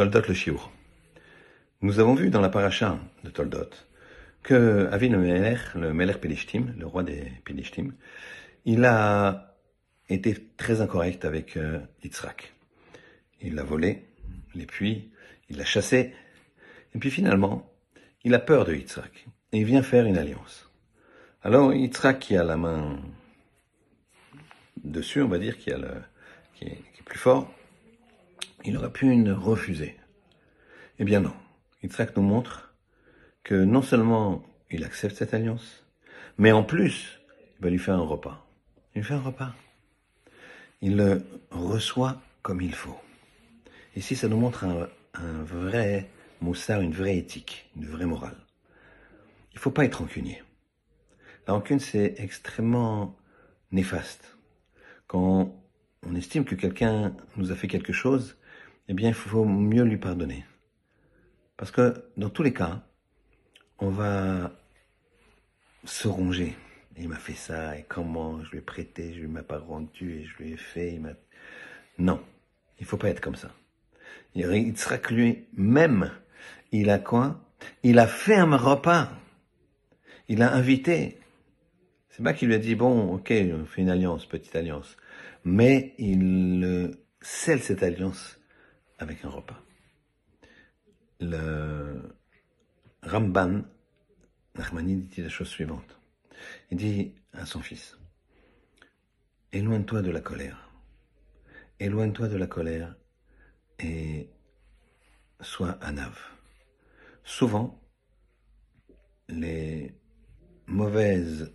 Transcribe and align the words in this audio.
Toldot 0.00 0.22
le 0.28 0.32
Shiur. 0.32 0.72
Nous 1.82 2.00
avons 2.00 2.14
vu 2.14 2.30
dans 2.30 2.40
la 2.40 2.48
paracha 2.48 2.98
de 3.22 3.28
Toldot 3.28 3.68
que 4.42 4.88
Avin 4.90 5.10
le 5.10 6.12
Pelishtim, 6.14 6.72
le 6.78 6.86
roi 6.86 7.02
des 7.02 7.30
Pelishtim, 7.44 7.92
il 8.64 8.86
a 8.86 9.58
été 10.08 10.34
très 10.56 10.80
incorrect 10.80 11.26
avec 11.26 11.58
euh, 11.58 11.80
Yitzhak. 12.02 12.54
Il 13.42 13.56
l'a 13.56 13.62
volé, 13.62 14.06
et 14.58 14.64
puis 14.64 15.10
il 15.50 15.58
l'a 15.58 15.66
chassé, 15.66 16.14
et 16.94 16.98
puis 16.98 17.10
finalement, 17.10 17.70
il 18.24 18.32
a 18.32 18.38
peur 18.38 18.64
de 18.64 18.72
Yitzhak, 18.72 19.26
et 19.52 19.58
il 19.58 19.66
vient 19.66 19.82
faire 19.82 20.06
une 20.06 20.16
alliance. 20.16 20.70
Alors 21.42 21.74
Yitzhak 21.74 22.20
qui 22.20 22.38
a 22.38 22.42
la 22.42 22.56
main 22.56 23.02
dessus, 24.82 25.20
on 25.20 25.28
va 25.28 25.36
dire, 25.36 25.58
qui, 25.58 25.68
le, 25.68 25.90
qui 26.54 26.64
est 26.64 27.04
plus 27.04 27.18
fort, 27.18 27.52
il 28.64 28.76
aurait 28.76 28.92
pu 28.92 29.10
une 29.10 29.32
refuser. 29.32 29.96
Eh 30.98 31.04
bien 31.04 31.20
non. 31.20 31.34
Yitzhak 31.82 32.16
nous 32.16 32.22
montre 32.22 32.74
que 33.42 33.54
non 33.54 33.82
seulement 33.82 34.42
il 34.70 34.84
accepte 34.84 35.16
cette 35.16 35.34
alliance, 35.34 35.86
mais 36.38 36.52
en 36.52 36.62
plus, 36.62 37.20
il 37.58 37.64
va 37.64 37.70
lui 37.70 37.78
faire 37.78 37.94
un 37.94 38.06
repas. 38.06 38.46
Il 38.94 39.00
lui 39.00 39.06
fait 39.06 39.14
un 39.14 39.20
repas. 39.20 39.54
Il 40.82 40.96
le 40.96 41.22
reçoit 41.50 42.20
comme 42.42 42.60
il 42.60 42.74
faut. 42.74 42.98
Ici, 43.96 44.16
ça 44.16 44.28
nous 44.28 44.36
montre 44.36 44.64
un, 44.64 44.88
un 45.14 45.42
vrai 45.42 46.08
moussard, 46.40 46.80
une 46.80 46.92
vraie 46.92 47.16
éthique, 47.16 47.70
une 47.76 47.86
vraie 47.86 48.06
morale. 48.06 48.36
Il 49.52 49.58
faut 49.58 49.70
pas 49.70 49.84
être 49.84 49.96
rancunier. 49.96 50.42
La 51.46 51.54
rancune, 51.54 51.80
c'est 51.80 52.14
extrêmement 52.18 53.16
néfaste. 53.72 54.36
Quand 55.06 55.54
on 56.06 56.14
estime 56.14 56.44
que 56.44 56.54
quelqu'un 56.54 57.14
nous 57.36 57.52
a 57.52 57.56
fait 57.56 57.68
quelque 57.68 57.92
chose, 57.92 58.36
eh 58.90 58.92
bien, 58.92 59.10
il 59.10 59.14
faut 59.14 59.44
mieux 59.44 59.84
lui 59.84 59.98
pardonner. 59.98 60.44
Parce 61.56 61.70
que 61.70 61.94
dans 62.16 62.28
tous 62.28 62.42
les 62.42 62.52
cas, 62.52 62.82
on 63.78 63.88
va 63.88 64.52
se 65.84 66.08
ronger. 66.08 66.56
Il 66.98 67.08
m'a 67.08 67.14
fait 67.14 67.34
ça, 67.34 67.78
et 67.78 67.84
comment 67.88 68.42
je 68.42 68.50
lui 68.50 68.58
ai 68.58 68.62
prêté, 68.62 69.14
je 69.14 69.20
lui 69.20 69.38
ai 69.38 69.42
pas 69.42 69.60
rendu, 69.60 70.14
et 70.14 70.24
je 70.24 70.36
lui 70.38 70.52
ai 70.54 70.56
fait, 70.56 70.98
m'a... 70.98 71.10
Non, 71.98 72.20
il 72.80 72.84
faut 72.84 72.96
pas 72.96 73.10
être 73.10 73.20
comme 73.20 73.36
ça. 73.36 73.54
Il 74.34 74.76
sera 74.76 74.98
que 74.98 75.14
lui-même, 75.14 76.10
il 76.72 76.90
a 76.90 76.98
quoi? 76.98 77.40
Il 77.84 78.00
a 78.00 78.08
fait 78.08 78.34
un 78.34 78.56
repas. 78.56 79.08
Il 80.26 80.42
a 80.42 80.52
invité. 80.52 81.20
C'est 82.08 82.24
pas 82.24 82.32
qu'il 82.32 82.48
lui 82.48 82.56
a 82.56 82.58
dit, 82.58 82.74
bon, 82.74 83.14
ok, 83.14 83.32
on 83.54 83.66
fait 83.66 83.82
une 83.82 83.90
alliance, 83.90 84.26
petite 84.26 84.56
alliance. 84.56 84.96
Mais 85.44 85.94
il 85.98 86.90
scelle 87.20 87.62
cette 87.62 87.84
alliance 87.84 88.39
avec 89.00 89.24
un 89.24 89.30
repas. 89.30 89.60
Le 91.20 92.14
Ramban, 93.02 93.62
Nachmani 94.54 94.96
dit 94.96 95.22
la 95.22 95.28
chose 95.28 95.48
suivante. 95.48 95.98
Il 96.70 96.78
dit 96.78 97.14
à 97.32 97.46
son 97.46 97.60
fils, 97.60 97.98
éloigne-toi 99.52 100.02
de 100.02 100.10
la 100.10 100.20
colère. 100.20 100.70
Éloigne-toi 101.78 102.28
de 102.28 102.36
la 102.36 102.46
colère 102.46 102.94
et 103.78 104.30
sois 105.40 105.78
anav. 105.80 106.18
Souvent, 107.24 107.82
les 109.28 109.94
mauvaises 110.66 111.52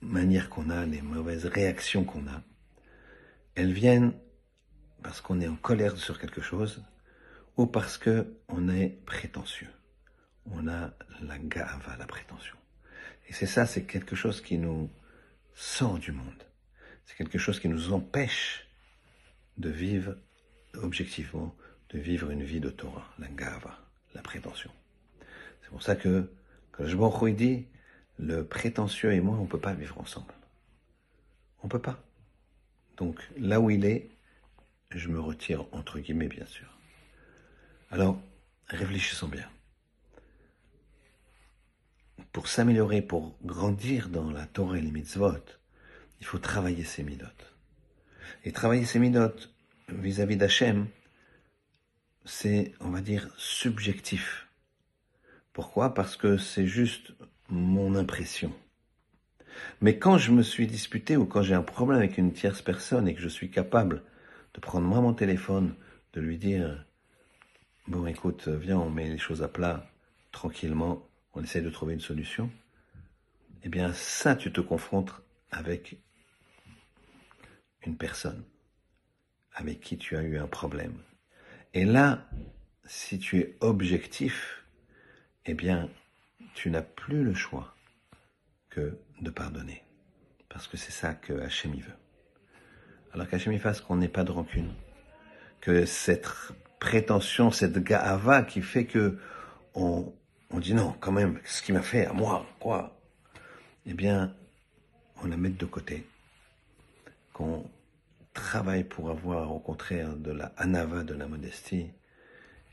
manières 0.00 0.50
qu'on 0.50 0.70
a, 0.70 0.86
les 0.86 1.02
mauvaises 1.02 1.46
réactions 1.46 2.04
qu'on 2.04 2.26
a, 2.26 2.42
elles 3.54 3.72
viennent 3.72 4.18
parce 5.02 5.20
qu'on 5.20 5.40
est 5.40 5.48
en 5.48 5.56
colère 5.56 5.96
sur 5.96 6.18
quelque 6.18 6.40
chose 6.40 6.84
ou 7.56 7.66
parce 7.66 7.98
que 7.98 8.34
on 8.48 8.68
est 8.68 8.88
prétentieux. 9.04 9.70
On 10.46 10.66
a 10.68 10.92
la 11.22 11.38
gave, 11.38 11.96
la 11.98 12.06
prétention. 12.06 12.56
Et 13.28 13.32
c'est 13.32 13.46
ça, 13.46 13.66
c'est 13.66 13.84
quelque 13.84 14.16
chose 14.16 14.40
qui 14.40 14.58
nous 14.58 14.90
sort 15.54 15.98
du 15.98 16.12
monde. 16.12 16.42
C'est 17.04 17.16
quelque 17.16 17.38
chose 17.38 17.60
qui 17.60 17.68
nous 17.68 17.92
empêche 17.92 18.66
de 19.58 19.68
vivre 19.68 20.16
objectivement, 20.82 21.54
de 21.90 21.98
vivre 21.98 22.30
une 22.30 22.42
vie 22.42 22.60
de 22.60 22.70
Torah, 22.70 23.10
la 23.18 23.28
gava, 23.28 23.78
la 24.14 24.22
prétention. 24.22 24.70
C'est 25.62 25.70
pour 25.70 25.82
ça 25.82 25.96
que, 25.96 26.30
quand 26.72 26.86
je 26.86 26.96
m'en 26.96 27.10
dit, 27.28 27.66
le 28.18 28.44
prétentieux 28.44 29.12
et 29.12 29.20
moi, 29.20 29.36
on 29.38 29.46
peut 29.46 29.60
pas 29.60 29.74
vivre 29.74 29.98
ensemble. 30.00 30.32
On 31.62 31.68
peut 31.68 31.80
pas. 31.80 32.02
Donc, 32.96 33.20
là 33.36 33.60
où 33.60 33.70
il 33.70 33.84
est, 33.84 34.10
je 34.90 35.08
me 35.08 35.20
retire 35.20 35.66
entre 35.72 35.98
guillemets, 35.98 36.28
bien 36.28 36.46
sûr. 36.46 36.66
Alors, 37.90 38.20
réfléchissons 38.68 39.28
bien. 39.28 39.48
Pour 42.32 42.48
s'améliorer, 42.48 43.02
pour 43.02 43.36
grandir 43.44 44.08
dans 44.08 44.30
la 44.30 44.46
Torah 44.46 44.78
et 44.78 44.82
les 44.82 44.90
mitzvot, 44.90 45.44
il 46.20 46.26
faut 46.26 46.38
travailler 46.38 46.84
ses 46.84 47.02
midotes. 47.02 47.54
Et 48.44 48.52
travailler 48.52 48.84
ses 48.84 48.98
midotes 48.98 49.52
vis-à-vis 49.88 50.36
d'Hachem, 50.36 50.86
c'est, 52.24 52.72
on 52.80 52.90
va 52.90 53.00
dire, 53.00 53.30
subjectif. 53.36 54.48
Pourquoi? 55.52 55.94
Parce 55.94 56.16
que 56.16 56.36
c'est 56.36 56.66
juste 56.66 57.12
mon 57.48 57.94
impression. 57.94 58.52
Mais 59.80 59.98
quand 59.98 60.18
je 60.18 60.30
me 60.30 60.42
suis 60.42 60.66
disputé 60.66 61.16
ou 61.16 61.24
quand 61.24 61.42
j'ai 61.42 61.54
un 61.54 61.62
problème 61.62 61.98
avec 61.98 62.18
une 62.18 62.32
tierce 62.32 62.62
personne 62.62 63.08
et 63.08 63.14
que 63.14 63.20
je 63.20 63.28
suis 63.28 63.50
capable 63.50 64.02
de 64.58 64.60
prendre 64.60 64.88
moi 64.88 65.00
mon 65.00 65.14
téléphone, 65.14 65.76
de 66.14 66.20
lui 66.20 66.36
dire 66.36 66.84
Bon, 67.86 68.08
écoute, 68.08 68.48
viens, 68.48 68.76
on 68.76 68.90
met 68.90 69.08
les 69.08 69.16
choses 69.16 69.44
à 69.44 69.48
plat 69.48 69.88
tranquillement, 70.32 71.08
on 71.32 71.44
essaie 71.44 71.62
de 71.62 71.70
trouver 71.70 71.94
une 71.94 72.00
solution. 72.00 72.50
Eh 73.62 73.68
bien, 73.68 73.92
ça, 73.92 74.34
tu 74.34 74.50
te 74.50 74.60
confrontes 74.60 75.12
avec 75.52 75.96
une 77.86 77.96
personne 77.96 78.42
avec 79.54 79.80
qui 79.80 79.96
tu 79.96 80.16
as 80.16 80.22
eu 80.22 80.38
un 80.38 80.48
problème. 80.48 80.98
Et 81.72 81.84
là, 81.84 82.28
si 82.84 83.20
tu 83.20 83.38
es 83.38 83.56
objectif, 83.60 84.64
eh 85.46 85.54
bien, 85.54 85.88
tu 86.54 86.68
n'as 86.70 86.82
plus 86.82 87.22
le 87.22 87.34
choix 87.34 87.76
que 88.70 88.98
de 89.20 89.30
pardonner. 89.30 89.84
Parce 90.48 90.66
que 90.66 90.76
c'est 90.76 90.90
ça 90.90 91.14
que 91.14 91.32
Hachem 91.34 91.74
y 91.76 91.80
veut. 91.80 92.07
Alors 93.12 93.28
qu'Hachem 93.28 93.58
fasse 93.58 93.80
qu'on 93.80 93.96
n'ait 93.96 94.08
pas 94.08 94.24
de 94.24 94.32
rancune. 94.32 94.72
Que 95.60 95.86
cette 95.86 96.28
prétention, 96.78 97.50
cette 97.50 97.78
gaava 97.78 98.42
qui 98.42 98.62
fait 98.62 98.86
que 98.86 99.18
on, 99.74 100.12
on 100.50 100.60
dit 100.60 100.74
non, 100.74 100.94
quand 101.00 101.12
même, 101.12 101.40
ce 101.44 101.62
qu'il 101.62 101.74
m'a 101.74 101.82
fait 101.82 102.06
à 102.06 102.12
moi, 102.12 102.46
quoi 102.60 103.00
Eh 103.86 103.94
bien, 103.94 104.34
on 105.22 105.26
la 105.26 105.36
met 105.36 105.50
de 105.50 105.66
côté. 105.66 106.06
Qu'on 107.32 107.68
travaille 108.34 108.84
pour 108.84 109.10
avoir 109.10 109.52
au 109.52 109.58
contraire 109.58 110.16
de 110.16 110.30
la 110.30 110.46
anava, 110.56 111.02
de 111.02 111.14
la 111.14 111.26
modestie. 111.26 111.90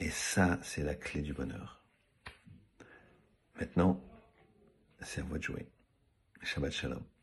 Et 0.00 0.10
ça, 0.10 0.58
c'est 0.62 0.82
la 0.82 0.94
clé 0.94 1.22
du 1.22 1.32
bonheur. 1.32 1.82
Maintenant, 3.58 4.00
c'est 5.00 5.20
à 5.20 5.24
vous 5.24 5.38
de 5.38 5.42
jouer. 5.42 5.66
Shabbat 6.42 6.72
Shalom. 6.72 7.13